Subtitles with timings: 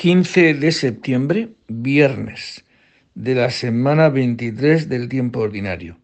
[0.00, 2.64] 15 de septiembre, viernes
[3.14, 5.98] de la semana 23 del tiempo ordinario.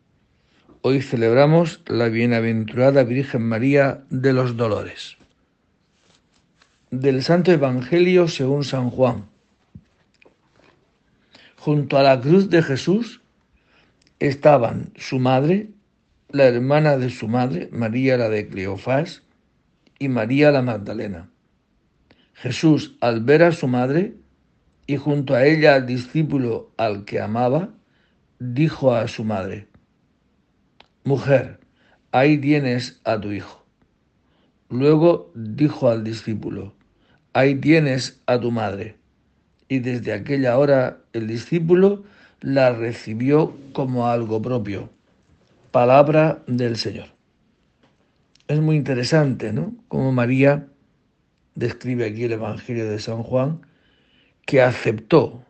[0.83, 5.17] Hoy celebramos la bienaventurada Virgen María de los Dolores.
[6.90, 9.31] Del Santo Evangelio según San Juan.
[11.56, 13.22] Junto a la cruz de Jesús
[14.19, 15.71] estaban su madre,
[16.28, 19.23] la hermana de su madre, María la de Cleofás,
[19.98, 21.30] y María la Magdalena.
[22.37, 24.15] Jesús, al ver a su madre
[24.87, 27.71] y junto a ella al discípulo al que amaba,
[28.39, 29.69] dijo a su madre,
[31.03, 31.61] Mujer,
[32.13, 33.65] ahí tienes a tu hijo.
[34.69, 36.75] Luego dijo al discípulo,
[37.33, 38.97] Ahí tienes a tu madre.
[39.69, 42.05] Y desde aquella hora el discípulo
[42.41, 44.91] la recibió como algo propio.
[45.71, 47.09] Palabra del Señor.
[48.47, 49.75] Es muy interesante, ¿no?
[49.89, 50.69] Como María
[51.56, 53.62] describe aquí el Evangelio de San Juan,
[54.45, 55.45] que aceptó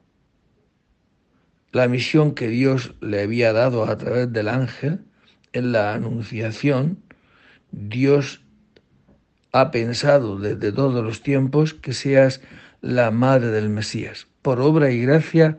[1.72, 5.00] la misión que Dios le había dado a través del ángel
[5.52, 7.02] en la anunciación.
[7.70, 8.40] Dios
[9.52, 12.41] ha pensado desde todos los tiempos que seas
[12.80, 15.58] la madre del Mesías, por obra y gracia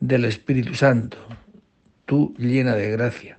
[0.00, 1.18] del Espíritu Santo,
[2.06, 3.38] tú llena de gracia.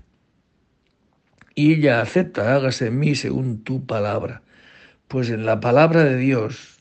[1.55, 4.43] Y ella acepta, hágase en mí según tu palabra.
[5.07, 6.77] Pues en la palabra de Dios,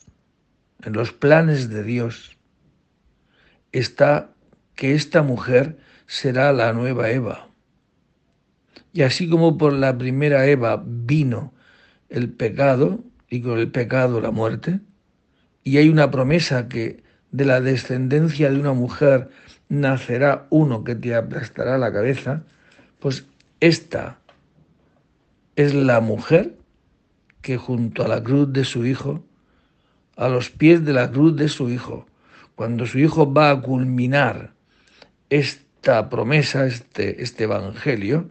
[0.83, 2.37] en los planes de Dios,
[3.71, 4.29] está
[4.75, 7.49] que esta mujer será la nueva Eva.
[8.91, 11.53] Y así como por la primera Eva vino
[12.09, 14.79] el pecado y con el pecado la muerte,
[15.63, 19.29] y hay una promesa que de la descendencia de una mujer
[19.69, 22.43] nacerá uno que te aplastará la cabeza,
[22.99, 23.25] pues
[23.59, 24.19] esta
[25.55, 26.55] es la mujer
[27.43, 29.23] que junto a la cruz de su hijo,
[30.15, 32.07] a los pies de la cruz de su hijo,
[32.55, 34.53] cuando su hijo va a culminar
[35.29, 38.29] esta promesa, este, este evangelio,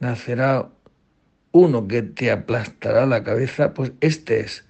[0.00, 0.70] nacerá
[1.50, 4.64] uno que te aplastará la cabeza, pues este es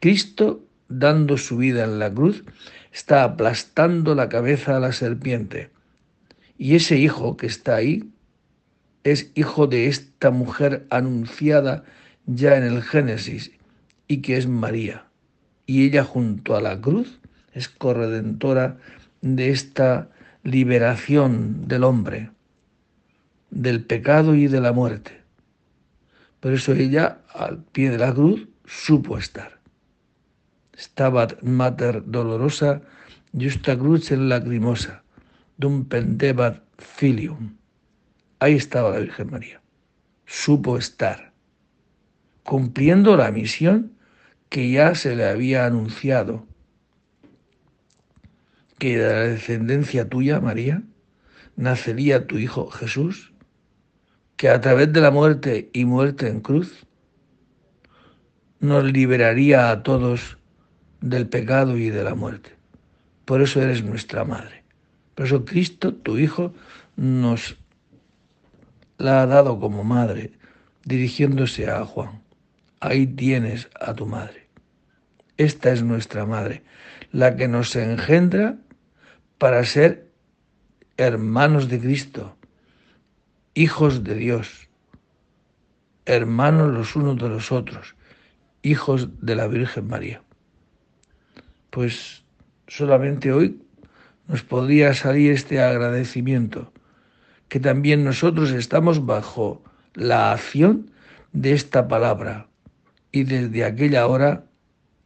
[0.00, 2.44] Cristo dando su vida en la cruz,
[2.92, 5.70] está aplastando la cabeza a la serpiente.
[6.56, 8.10] Y ese hijo que está ahí
[9.02, 11.84] es hijo de esta mujer anunciada
[12.26, 13.52] ya en el Génesis
[14.08, 15.06] y que es María.
[15.66, 17.20] Y ella junto a la cruz
[17.52, 18.78] es corredentora
[19.22, 20.10] de esta
[20.42, 22.30] liberación del hombre,
[23.50, 25.22] del pecado y de la muerte.
[26.40, 29.58] Por eso ella al pie de la cruz supo estar.
[30.76, 32.82] Stabat mater dolorosa,
[33.32, 35.02] justa en lacrimosa,
[35.56, 37.56] dum pendebat filium.
[38.40, 39.62] Ahí estaba la Virgen María.
[40.26, 41.33] Supo estar
[42.44, 43.92] cumpliendo la misión
[44.48, 46.46] que ya se le había anunciado,
[48.78, 50.82] que de la descendencia tuya, María,
[51.56, 53.32] nacería tu Hijo Jesús,
[54.36, 56.86] que a través de la muerte y muerte en cruz,
[58.60, 60.38] nos liberaría a todos
[61.00, 62.50] del pecado y de la muerte.
[63.24, 64.64] Por eso eres nuestra madre.
[65.14, 66.54] Por eso Cristo, tu Hijo,
[66.96, 67.56] nos
[68.98, 70.32] la ha dado como madre,
[70.84, 72.24] dirigiéndose a Juan
[72.84, 74.46] ahí tienes a tu madre.
[75.38, 76.62] Esta es nuestra madre,
[77.12, 78.58] la que nos engendra
[79.38, 80.10] para ser
[80.98, 82.36] hermanos de Cristo,
[83.54, 84.68] hijos de Dios,
[86.04, 87.96] hermanos los unos de los otros,
[88.62, 90.22] hijos de la Virgen María.
[91.70, 92.22] Pues
[92.68, 93.62] solamente hoy
[94.28, 96.70] nos podría salir este agradecimiento,
[97.48, 99.62] que también nosotros estamos bajo
[99.94, 100.90] la acción
[101.32, 102.48] de esta palabra,
[103.14, 104.44] y desde aquella hora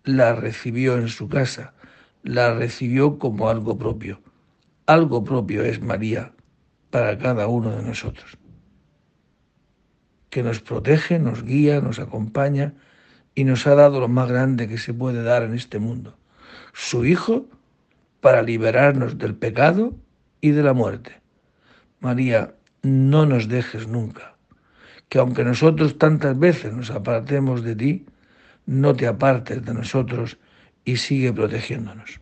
[0.02, 1.74] la recibió en su casa,
[2.22, 4.22] la recibió como algo propio.
[4.86, 6.32] Algo propio es María
[6.88, 8.38] para cada uno de nosotros,
[10.30, 12.72] que nos protege, nos guía, nos acompaña
[13.34, 16.16] y nos ha dado lo más grande que se puede dar en este mundo,
[16.72, 17.44] su Hijo
[18.22, 19.94] para liberarnos del pecado
[20.40, 21.20] y de la muerte.
[22.00, 24.37] María, no nos dejes nunca
[25.08, 28.06] que aunque nosotros tantas veces nos apartemos de ti,
[28.66, 30.38] no te apartes de nosotros
[30.84, 32.20] y sigue protegiéndonos.